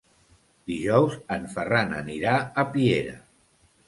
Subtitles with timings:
[0.69, 2.31] Dijous en Ferran anirà
[2.63, 3.15] a Piera.